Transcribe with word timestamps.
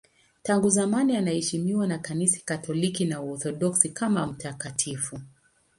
Tangu 0.43 0.69
zamani 0.69 1.15
anaheshimiwa 1.17 1.87
na 1.87 1.97
Kanisa 1.99 2.41
Katoliki 2.45 3.05
na 3.05 3.21
Waorthodoksi 3.21 3.89
kama 3.89 4.27
mtakatifu. 4.27 5.21